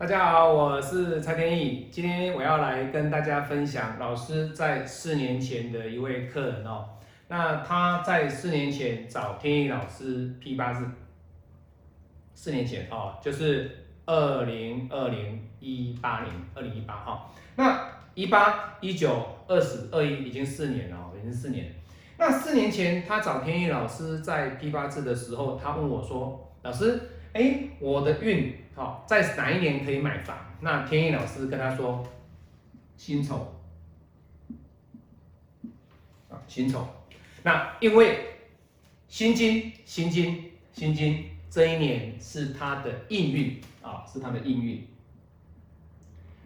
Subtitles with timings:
[0.00, 1.88] 大家好，我是蔡天意。
[1.90, 6.88] 今天我要来跟大家分享老师在四年前的一位客人哦。
[7.28, 10.86] 那他在四年前找天意老师批八字，
[12.34, 13.70] 四年前哦，就是
[14.06, 17.30] 二零二零一八年，二零一八哈。
[17.56, 21.74] 那一八一九二十二一已经四年了，已经四年。
[22.16, 26.98] 那四年前他找天意老师在批八字的时候，他问我说：“老师。”
[27.32, 30.34] 哎，我的运好，在哪一年可以买房？
[30.60, 32.02] 那天意老师跟他说，
[32.96, 33.60] 辛丑
[36.30, 36.88] 啊，辛丑。
[37.42, 38.36] 那因为
[39.06, 44.88] 辛金、辛金、辛金这一年是他的应运啊，是他的应运。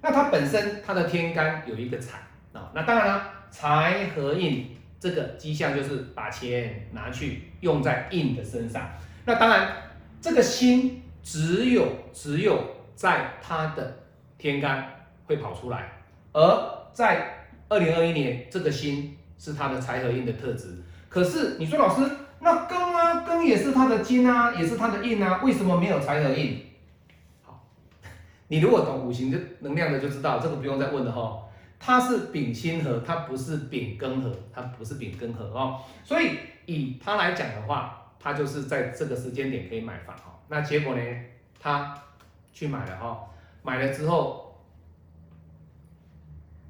[0.00, 2.16] 那他本身他的天干有一个财
[2.54, 8.90] 啊，那当然了，财和印这个迹象就是把钱拿去用在印的身上。
[9.26, 9.76] 那当然。
[10.22, 12.58] 这个心只有只有
[12.94, 13.98] 在他的
[14.36, 15.92] 天干会跑出来，
[16.32, 20.82] 而在二零二一年，这个星是他的财和印的特质。
[21.08, 26.60] 可是你说老师，那庚啊，庚也是他的金啊，也是他的印啊，为什么没有财和印？
[27.42, 27.64] 好，
[28.48, 31.38] 你如果懂五行的能量的就知道，这个不用再问了哈。
[31.78, 35.80] 它是丙辛合，它不是丙庚合，它不是丙庚合哦。
[36.04, 37.98] 所以以他来讲的话。
[38.24, 41.00] 他就是在这个时间点可以买房哈，那结果呢？
[41.58, 41.94] 他
[42.52, 43.26] 去买了哈，
[43.62, 44.54] 买了之后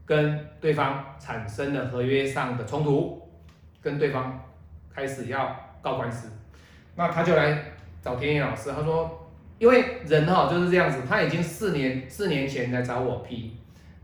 [0.07, 3.29] 跟对方产生了合约上的冲突，
[3.81, 4.41] 跟对方
[4.95, 6.31] 开始要告官司，
[6.95, 7.61] 那他就来
[8.01, 9.29] 找天野老师，他说，
[9.59, 13.57] 因为人哈就是这样子，他已经四年四年前来找我批，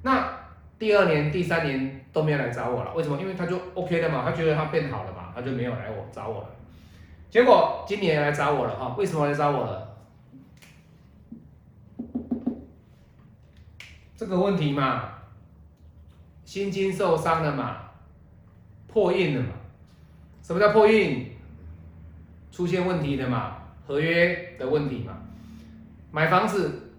[0.03, 0.29] 那
[0.77, 3.17] 第二年第三年都没有来找我了，为什么？
[3.21, 6.49] 因为他就 OK 了嘛，他觉得他变好了嘛，他就没有来我找我了。
[7.31, 9.97] 结果今年来找我了哈，为什么来找我了？
[14.17, 15.11] 这个问题嘛，
[16.45, 17.91] 心经受伤了嘛，
[18.87, 19.51] 破印了嘛？
[20.43, 21.33] 什么叫破印？
[22.51, 25.13] 出现问题的嘛，合约的问题嘛。
[26.11, 26.91] 买房子，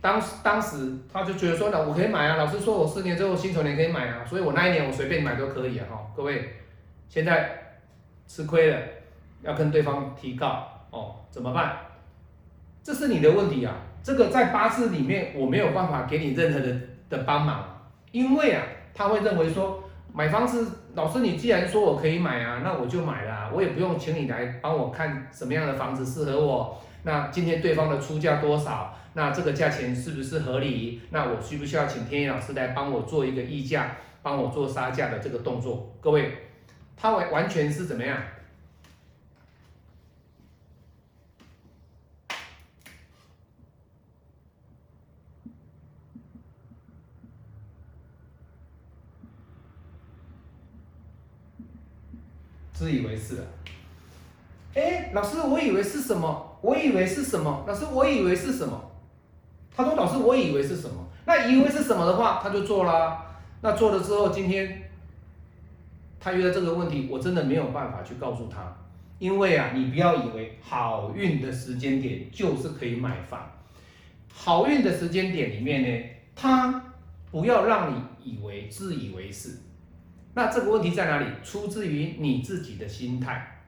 [0.00, 6.12] 当当时他就觉得说呢，我可以买啊，老师说我四年之后新手年可以买啊，所以我那一年我随便买都可以啊哈。
[6.14, 6.56] 各位，
[7.08, 7.78] 现在
[8.26, 8.99] 吃亏了。
[9.42, 11.76] 要跟对方提告哦，怎么办？
[12.82, 13.74] 这是你的问题啊！
[14.02, 16.74] 这个在八字里面我没有办法给你任何的
[17.10, 17.62] 的帮忙，
[18.10, 18.62] 因为啊，
[18.94, 26.80] 他会认为说买房子，老师你既然说我可以买啊，那我就买了，我也不用请你来帮我看什么样的房子适合我。
[27.02, 28.96] 那今天对方的出价多少？
[29.12, 31.02] 那这个价钱是不是合理？
[31.10, 35.92] 那我需不需要请天野老师来帮我做一个议价，帮我做杀价的这个动作？
[36.00, 36.32] 各位，
[36.96, 38.16] 他完完全是怎么样？
[52.80, 53.46] 自以为是的，
[54.72, 56.58] 哎，老师，我以为是什么？
[56.62, 57.62] 我以为是什么？
[57.68, 58.90] 老师，我以为是什么？
[59.76, 63.22] 他说：“老师，我以为是什么？”那以为是什么的话，他就做了。
[63.60, 64.90] 那做了之后，今天
[66.18, 68.74] 他遇到这个问题，我真的没有办法去告诉他，
[69.18, 73.46] 因为啊，你不要以为好运的时间点就是可以买房。
[74.32, 76.82] 好运的时间点里面呢，他
[77.30, 79.58] 不要让你以为自以为是。
[80.40, 81.26] 那这个问题在哪里？
[81.44, 83.58] 出自于你自己的心态，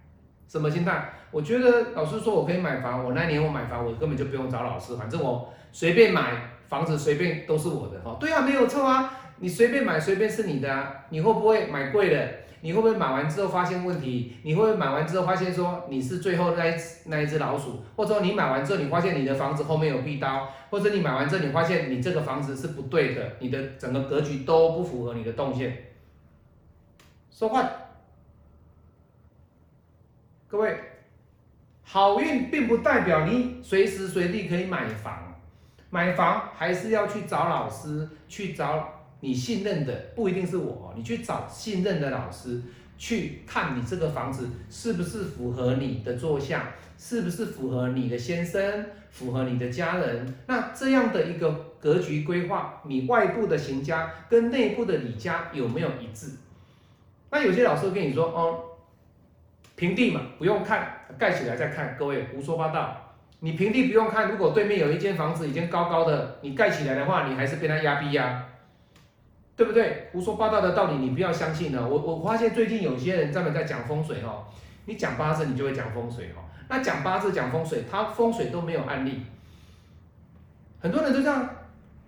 [0.49, 1.11] 什么心态？
[1.31, 6.33] 我觉得老师说我可以买房，我那年我买房，我根本就不用找老师，反正我随便买
[6.69, 8.17] 房子，随便都是我的哈。
[8.19, 11.05] 对啊，没有错啊，你随便买随便是你的啊。
[11.11, 12.27] 你会不会买贵的？
[12.63, 14.39] 你会不会买完之后发现问题？
[14.43, 16.75] 你会不会买完之后发现说你是最后那一
[17.05, 17.85] 那一只老鼠？
[17.95, 20.49] 或者说你买完之后你发现你的房子后面有壁刀？
[20.71, 25.77] 或者你买完之后你发现你这个房子是不对的，你的整个格局都不符合你的动线？
[27.33, 27.69] 说话，
[30.47, 30.79] 各位，
[31.83, 35.41] 好运并不代表你随时随地可以买房，
[35.89, 42.63] 买房还是要去找老师，去找你信任的，不一定是我，你去找信任的老师，
[42.99, 46.63] 去看你这个房子是不是符合你的坐向，
[46.99, 51.51] 是不是符合你的先生，符合你的家人，那这样的一个
[51.81, 56.29] 格局规划，你外部的行家跟内部的李家有没有一致？
[57.33, 58.61] 那有些老师跟你说，哦，
[59.75, 61.97] 平地嘛，不用看，盖起来再看。
[61.99, 62.95] 各位胡说八道，
[63.41, 68.45] 你平地不用看，如果对面有一间房子已经高高的，你盖起来的话，你还是被他压逼呀，
[69.57, 70.09] 对不对？
[70.13, 71.89] 胡说八道的道理你不要相信呢。
[71.89, 74.47] 我我发现最近有些人专门在讲风水哈，
[74.85, 79.23] 你讲八字你就会讲风水哈，那讲八字讲风水，他风水都没有案例，
[80.81, 81.49] 很多人就这样。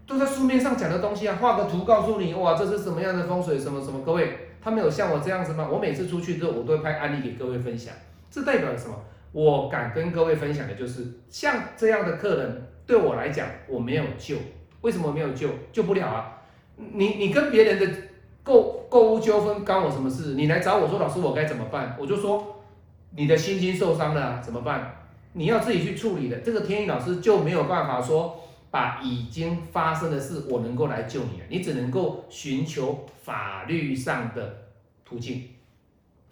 [0.07, 5.69] 都在书面上讲的东西啊，画个图告诉你，哇，这是什么样的风水，什么什么，各位，他没有像我这样子吗？
[5.71, 7.93] 我每次出去之后，我都会拍案例给各位分享，
[8.31, 8.99] 这代表了什么？
[9.33, 14.37] 我敢跟各位分享的就是，像这样的客人，对我来讲，我没有救，
[14.81, 15.51] 为什么没有救？
[15.71, 16.43] 救不了啊！
[16.77, 17.95] 你你跟别人的
[18.43, 20.35] 购购物纠纷关我什么事？
[20.35, 21.95] 你来找我说，老师我该怎么办？
[22.01, 22.63] 我就说，
[23.11, 24.97] 你的心经受伤了，怎么办？
[25.35, 26.39] 你要自己去处理的。
[26.39, 28.41] 这个天意老师就没有办法说。
[28.75, 34.65] 把已经发生的事，我能够来救你你只能够寻求法律上的
[35.05, 35.45] 途径，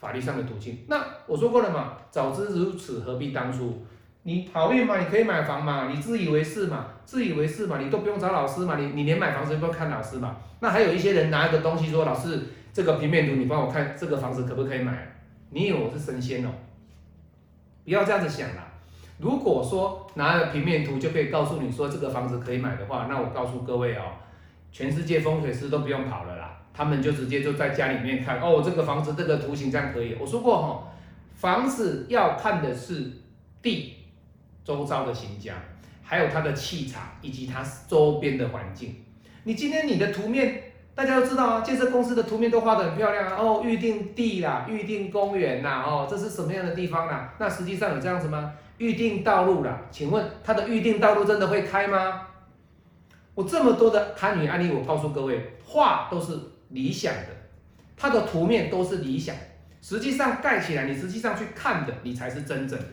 [0.00, 0.78] 法律上的途径。
[0.88, 3.86] 那我说过了嘛，早知如此何必当初？
[4.24, 10.38] 你好运嘛，你可以买房嘛，你自以为是嘛，自以为是嘛，你都不用找老师嘛，你你连买房子都不用看老师嘛。
[10.58, 15.16] 那还有一些人拿一个东西说，老师这个平面图你帮我看这个房子可不可以买？
[15.50, 16.50] 你以为我是神仙哦？
[17.84, 18.71] 不要这样子想啦。
[19.22, 24.02] 如果说拿了平面图就可以告诉你说这个房子可以买的话，那我告诉各位哦，
[24.72, 30.16] 全世界风水师都不用跑了啦，他们就直接就在家里面看哦，这个房子这个图形这样可以。
[30.20, 30.92] 我说过哈，
[31.36, 33.12] 房子要看的是
[33.62, 33.94] 地
[34.64, 35.54] 周遭的形象，
[36.02, 38.96] 还有它的气场以及它周边的环境。
[39.44, 40.62] 你今天你的图面
[40.96, 47.32] 大家都知道啊，建设公司的图面都画得很漂亮啊，哦，预定地啦，预定公园呐，哦，这是什么样的地方啦？
[47.38, 48.52] 那实际上有这样子吗？
[48.82, 52.26] 预定道路了，请问他的预定道路真的会开吗？
[53.32, 56.36] 我这么多的堪舆案例，我告诉各位，画都是
[56.70, 57.28] 理想的，
[57.96, 59.36] 它的图面都是理想，
[59.80, 62.84] 实际上盖起来，你实际上去看的，你才是真正的。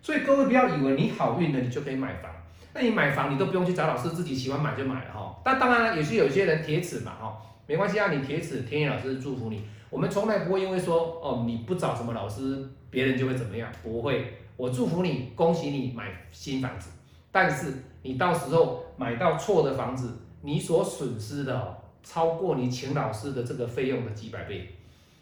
[0.00, 2.30] 所以各位不要以为你好运了，你就可以买房。
[2.72, 5.38] 那你买房，你都不用去找老师，自己喜欢买就买了哈。
[5.44, 7.36] 但当然了也是有些人铁齿嘛哈，
[7.66, 9.62] 没关系啊，你铁齿，天野老师祝福你。
[9.90, 14.32] 我们从来不会因为说哦你不找什么老师，别人就会怎么样，不会。
[14.56, 16.90] 我祝福你，恭喜你买新房子，
[17.30, 17.72] 但是
[18.02, 24.74] 你到时候买到错的房子，你所损失的超过你请老师的这个费用的几百倍。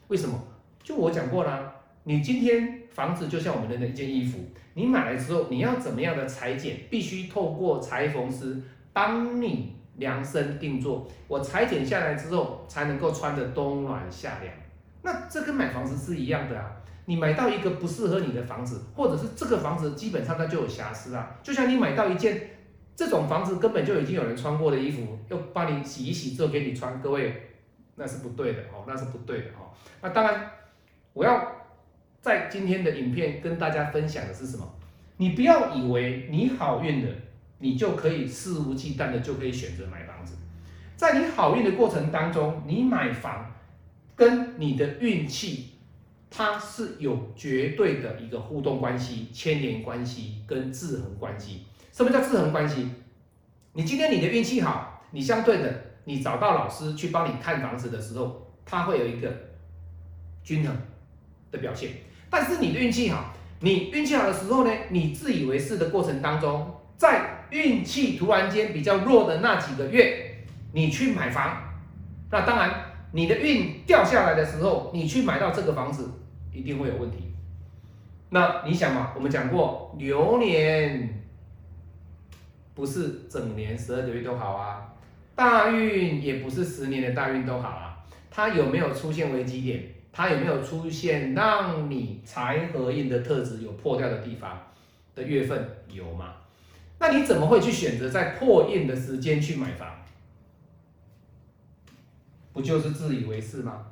[0.09, 0.39] 为什么？
[0.83, 4.39] 就我讲过啦，你今天房子就像我们的那件衣服，
[4.75, 11.09] 你买来之后你要怎么样的裁剪，必须透过裁缝师帮你量身定做。
[11.27, 14.55] 我裁剪下来之后才能够穿的冬暖夏凉。
[15.03, 16.71] 那这跟买房子是一样的啊。
[17.07, 22.51] 你买到一个不适合你的房子，或者是这个房子基本上它就有瑕疵啊，就像你买到一件
[22.97, 27.51] 这种房子根本就已经有人穿过的衣服，又帮你洗一洗之后给你穿，各位
[27.97, 29.69] 那是不对的哦，那是不对的哦。
[30.01, 30.51] 那当然，
[31.13, 31.47] 我要
[32.23, 34.67] 在今天的影片跟大家分享的是什么？
[35.19, 37.13] 你不要以为你好运了，
[37.59, 40.35] 你就可以肆无忌惮的就可以选择买房子，
[40.97, 43.53] 在你好运的过程当中，你买房
[44.17, 45.74] 跟你的运气。
[46.37, 51.65] 它是有绝对的一个互动关系、牵连关系跟制衡关系。
[51.93, 52.91] 什么叫制衡关系？
[53.73, 55.73] 你今天你的运气好，你相对的，
[56.07, 59.33] 你找到老师去帮你看房子的时候，它会有一个
[60.43, 60.77] 均衡
[61.53, 61.91] 的表现。
[62.29, 71.63] 但是你的运气好，你运气好的时候呢，你自以为是的过程当中，在运气突然间比较弱的那几个月，你去买房，
[72.33, 76.11] 那当然你的运掉下来的时候，你去买到这个房子。
[76.55, 77.35] 一定会有问题。
[78.31, 79.13] 那你想嘛？
[79.15, 81.23] 我们讲过，流年
[82.75, 84.95] 不是整年十二个月都好啊，
[85.35, 88.05] 大运也不是十年的大运都好啊。
[88.31, 89.85] 它有没有出现危机点？
[90.11, 94.61] 它有没有出现让你财合印的特质有破掉的地方
[95.15, 96.35] 的月份有吗？
[96.99, 99.89] 那你怎么会去选择在破印的时间去买房？
[102.53, 103.87] 不就是自以为是吗？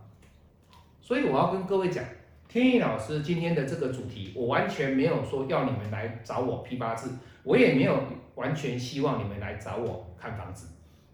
[1.00, 2.04] 所以我要跟各位讲。
[2.52, 7.10] 天意老师今天的这个主题，我完全没有说要你们来找我批八字，
[7.44, 7.98] 我也没有
[8.34, 10.66] 完全希望你们来找我看房子。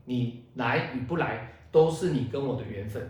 [0.06, 3.00] 你来与不来都是你跟我的缘分。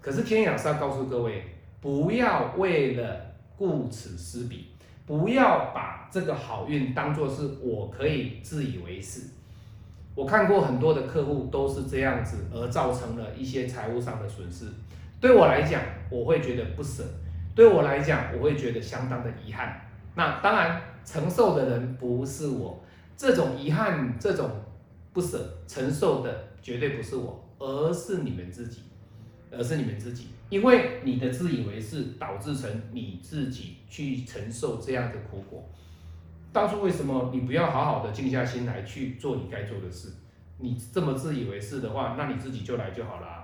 [0.00, 1.44] 可是天意老师要告诉各位，
[1.80, 4.66] 不要为了顾此失彼，
[5.06, 9.28] 不要把这个好运当做是我可以自以为是。
[10.16, 14.64] 我看过很多的客户都是这样子，而造成了一些财务上的损失。
[15.20, 17.04] 对我来讲，我会觉得不舍。
[17.54, 19.80] 对我来讲，我会觉得相当的遗憾。
[20.14, 22.82] 那当然，承受的人不是我，
[23.16, 24.50] 这种遗憾、这种
[25.12, 28.82] 不舍，承受的绝对不是我，而是你们自己，
[29.50, 30.28] 而是你们自己。
[30.48, 35.64] 因为你的自以为是，导致成你自己去承受这样的苦果。
[36.52, 40.08] 当初为什么你不要好好的静下心来去做你该做的事？
[40.58, 43.39] 你这么自以为是的话，那你自己就来就好了。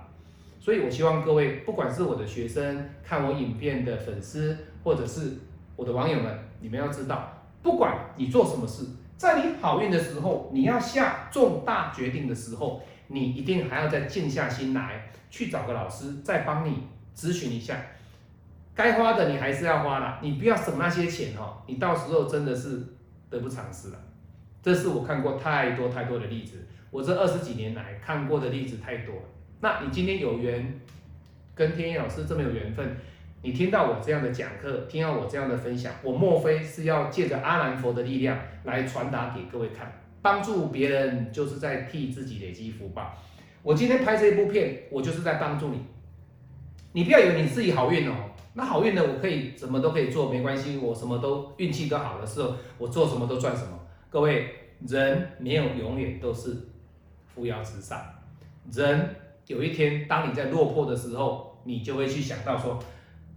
[0.59, 5.37] 所以，我希望各位，不管是我的学生、看我影片的粉丝，或者是
[5.75, 8.85] 我的网友们，你们要知道，不管你做什么事，
[9.15, 16.83] 在你好运的时候，你要下重大决定的时候，你一定还要再静下心来，去找个老师再帮你
[17.15, 17.79] 咨询一下。
[18.75, 22.83] 该花的你还是要花了，你不要省那些钱哦，你到时候真的是
[23.29, 23.99] 得不偿失了。
[24.61, 29.21] 这是我看过太多太多的例子，我这二十几年来看过的例子太多了。
[29.59, 30.79] 那你今天有缘
[31.55, 32.95] 跟天意老师这么有缘分，
[33.41, 43.17] 你听到我这样的讲课，听到我这样的分享，我莫非是要借着阿南佛的力量来传达给各位看，帮助别人就是在替自己累积福报。
[43.63, 45.81] 我今天拍这一部片，我就是在帮助你。
[46.93, 48.13] 你不要以为你自己好运哦。
[48.53, 49.03] 那好运呢？
[49.03, 53.79] 我可以什么都可以做，没关系，我什么都运气都好的时候，我做什么都赚什么。
[54.09, 54.51] 各位，
[54.87, 56.57] 人没有永远都是
[57.27, 58.01] 扶摇直上，
[58.71, 59.15] 人
[59.47, 62.77] 有一天当你在落魄的时候，你就会去想到说，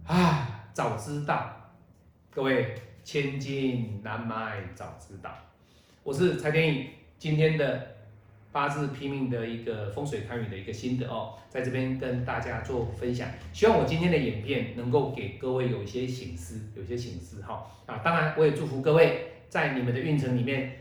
[0.05, 1.71] 啊，早知道。
[2.29, 5.33] 各位，千金难买早知道。
[6.03, 7.87] 我是蔡天宇，今天的。
[8.53, 18.01] 八字拼命的一个风水看运的一个心得哦，在这边跟大家做分享，希望我今天的影片能够给各位有一些醒思，有些醒思哈啊！
[18.03, 20.79] 当然，我也祝福各位在你们的运程里面，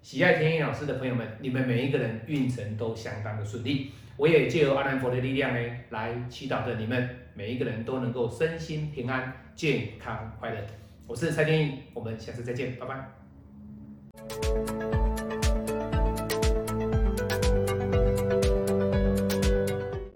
[0.00, 3.90] 喜爱天意老师的朋友们，你们每一个人运程都相当的顺利。
[4.20, 10.60] 我也借由阿南佛的力量呢，来祈祷着你们每一个人都能够身心平安、健康快乐。
[11.06, 14.99] 我是蔡天意，我们下次再见，拜拜。